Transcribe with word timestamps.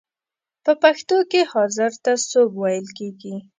په 0.63 0.71
پښتو 0.81 1.17
کې 1.31 1.41
حاضر 1.51 1.91
ته 2.03 2.11
سوب 2.29 2.49
ویل 2.61 2.87
کیږی. 2.97 3.35